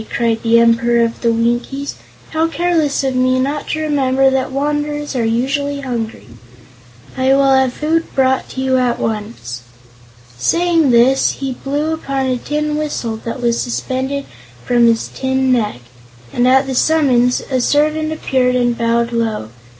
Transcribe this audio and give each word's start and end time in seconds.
cried 0.09 0.41
the 0.41 0.57
Emperor 0.59 1.05
of 1.05 1.21
the 1.21 1.31
Winkies; 1.31 1.93
"how 2.31 2.47
careless 2.47 3.03
of 3.03 3.13
me 3.15 3.37
not 3.39 3.67
to 3.67 3.79
remember 3.79 4.31
that 4.31 4.51
wanderers 4.51 5.15
are 5.15 5.23
usually 5.23 5.81
hungry. 5.81 6.27
I 7.15 7.35
will 7.35 7.53
have 7.53 7.71
food 7.71 8.11
brought 8.15 8.57
you 8.57 8.79
at 8.79 8.97
once." 8.97 9.61
Saying 10.39 10.89
this 10.89 11.33
he 11.33 11.51
blew 11.53 11.93
upon 11.93 12.25
a 12.25 12.37
tin 12.37 12.77
whistle 12.77 13.17
that 13.17 13.43
was 13.43 13.61
suspended 13.61 14.25
from 14.65 14.87
his 14.87 15.07
tin 15.07 15.51
neck, 15.51 15.81
and 16.33 16.47
at 16.47 16.65
the 16.65 16.73
summons 16.73 17.41
a 17.51 17.61
servant 17.61 18.11
appeared 18.11 18.55
and 18.55 18.75
bowed 18.75 19.11
low. 19.11 19.49